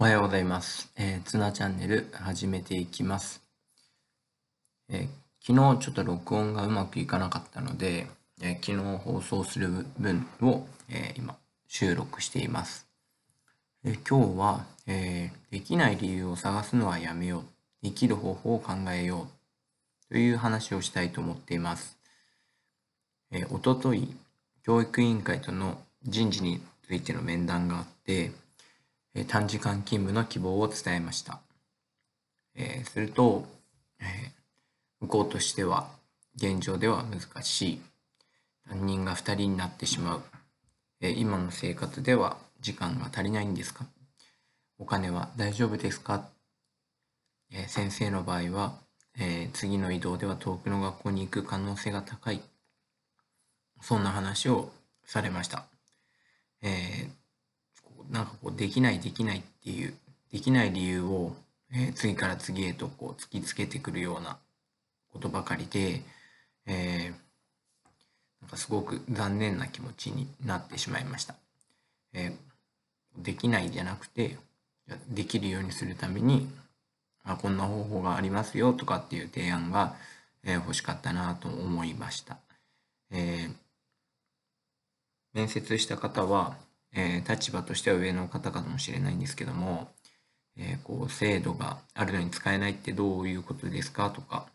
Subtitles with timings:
[0.00, 0.92] おはようございます。
[0.96, 3.42] えー、ツナチャンネル始めていきます。
[4.88, 5.08] えー
[5.44, 8.06] 昨日ちょっと録音がうまくいかなかったので、
[8.40, 11.36] えー昨日放送する分を、えー今
[11.66, 12.86] 収録しています。
[13.82, 17.42] えー今日は、えーできない理由を探すのはやめよう。
[17.82, 19.26] できる方法を考えよ
[20.10, 20.12] う。
[20.12, 21.98] という話をしたいと思っています。
[23.32, 24.14] えー、おととい、
[24.62, 28.30] 教育委員会との人事についての面談があって、
[29.26, 31.40] 短時間勤務の希望を伝えました。
[32.54, 33.46] えすると、
[34.00, 34.38] えー
[35.00, 35.88] 向こうとしては
[36.36, 37.80] 現状では難しい。
[38.68, 40.22] 担任が2人になってしまう。
[41.00, 43.86] え今の生活では時間が足りないんですか？
[44.78, 46.28] お金は大丈夫ですか、
[47.52, 48.74] え先生の場合は、
[49.18, 52.42] え次の移動では遠くの学校に行く可能性が高い。
[53.80, 54.72] そんな話を
[55.04, 55.66] されました。
[56.62, 57.10] えー
[57.82, 59.94] こうなんかこうできないできないっていう
[60.32, 61.32] できない理由を、
[61.72, 64.36] えー次から次へとこう突きつけてくるような
[65.12, 66.02] ことばかりで、
[66.66, 67.14] えー
[68.40, 71.34] なんかすごく残念な気持ちになってしまいました。
[72.12, 74.36] えーできないじゃなくて
[75.08, 76.48] できるようにするために
[77.24, 79.94] あこんな方法がありますよとかっていう提案が、
[80.44, 82.38] え欲しかったなと思いました。
[83.10, 83.68] えー
[85.34, 86.56] 面接した方は、
[86.94, 89.88] えー立場としては上の方かもしれないんですけども、
[90.56, 94.46] えーこう制度があるのに使えないってどういうことですかとか、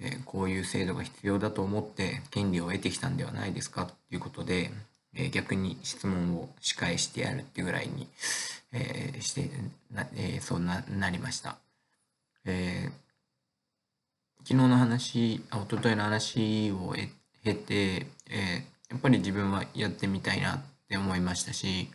[0.00, 4.70] えーこういう制度が必要だと思って権利を得てきたんではないですかということで、
[5.16, 8.08] え逆に質問を仕返してやるっていうぐらいに、
[8.72, 9.48] えして
[9.92, 11.58] な、えそうななりました。
[12.44, 12.90] え
[14.38, 16.94] 昨日の話、あ一昨日の話を
[17.44, 21.90] 経て、えやっぱり自分はやってみたいなってって思いましたし、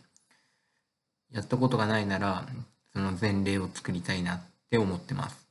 [1.32, 2.46] やったことがないなら、
[2.92, 5.48] その前例を作りたいなって思ってます。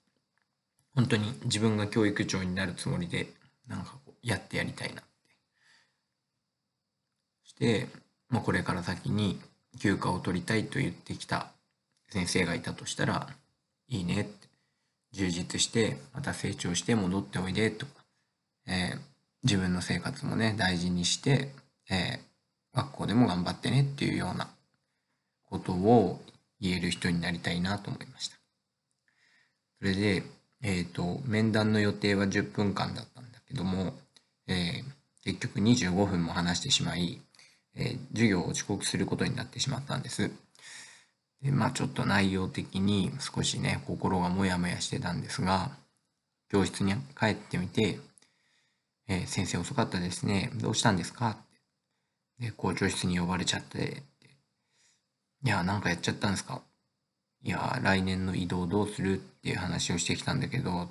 [0.93, 3.27] 本当に自分が教育長になるつもりで、
[3.67, 5.09] なんかこうやってやりたいなって。
[7.43, 7.87] そして、
[8.29, 9.39] まあ、これから先に
[9.79, 11.51] 休暇を取りたいと言ってきた
[12.09, 13.29] 先生がいたとしたら、
[13.87, 14.49] いいねって。
[15.11, 17.91] 充実して、また成長して戻っておいでとか、
[18.67, 19.09] えー
[19.41, 21.53] 自分の生活もね、大事にして、
[21.89, 22.28] えー
[22.73, 24.47] 学校でも頑張ってねっていうような
[25.45, 26.19] ことを
[26.61, 28.37] 言える人になりたいなと思いました。
[29.79, 30.23] それで、
[30.61, 33.93] えっ、と、面談の予定は10分間だったんだけども、
[34.47, 37.19] えー結局25分も話してしまい、
[37.75, 40.31] えー授業を遅刻することになってしまったんです。
[41.41, 45.71] でまあちょっと内容的に少しね、心がモヤモヤしてたんですが、
[46.49, 47.99] 教室に帰ってみて、
[49.07, 50.51] えー先生遅かったですね。
[50.55, 51.37] どうしたんですか？
[52.39, 54.03] で、校長室に呼ばれちゃって、
[55.43, 56.61] いや、なんかやっちゃったんですか？
[57.43, 60.89] いや、来年の移動どうするっていう話をしてきたんだけど、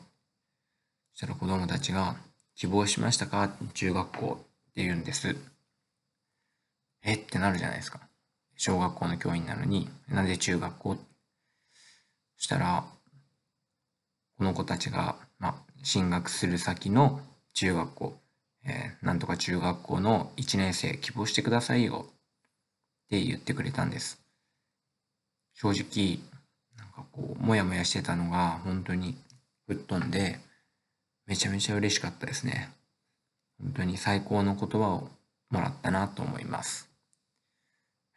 [1.14, 2.16] そしたら子供たちが、
[2.54, 3.50] 希望しましたか？
[3.74, 5.36] 中学校って言うんです。
[7.04, 7.14] え？
[7.14, 8.00] ってなるじゃないですか。
[8.56, 10.96] 小学校の教員なのに、なんで中学校？
[12.36, 12.84] そしたら、
[14.36, 17.20] この子たちが、ま、進学する先の
[17.54, 18.20] 中学校、
[18.64, 24.20] えーなんとか中学校の1年生希望してくださいよって言ってくれたんです。
[25.54, 26.18] 正直、
[26.76, 29.16] なんかこう、もやもやしてたのが本当に
[29.66, 30.38] 吹っ飛んで、
[31.26, 32.70] めちゃめちゃ嬉しかったですね。
[33.60, 35.08] 本当に最高の言葉を
[35.50, 36.88] もらったなと思います。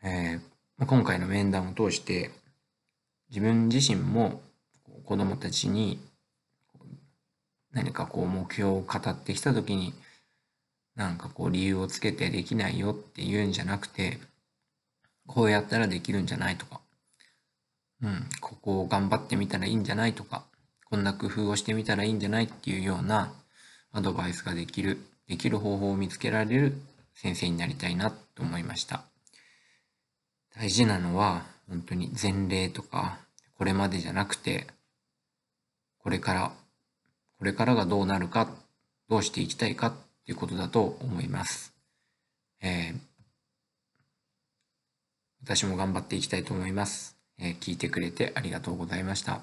[0.03, 0.51] えー
[0.87, 2.31] 今回の面談を通して、
[3.29, 4.41] 自分自身も
[5.05, 5.99] 子供たちに
[7.71, 9.93] 何かこう目標を語ってきた時に
[10.95, 14.19] なんかこう理由をつけてできないよって言うんじゃなくて
[15.25, 16.81] こうやったらできるんじゃないとか
[18.01, 20.43] うんここを頑張ってみたらいいんじゃないとか
[20.85, 23.31] こんな工夫をしてみたらいいんじゃないっていうような
[23.93, 26.73] アドバイスができるできる方法を見つけられる
[27.13, 29.03] 先生になりたいなと思いました。
[30.53, 33.19] 大事なのは本当に前例とか
[33.57, 34.67] これまでじゃなくて
[35.99, 36.51] これから
[37.41, 38.49] これからがどうなるか、
[39.09, 39.95] どうしていきたいか
[40.31, 41.73] いうことだと思います。
[42.61, 43.11] えー
[45.43, 47.17] 私も頑張っていきたいと思います。
[47.39, 49.41] えー聞いてくれてありがとうございました。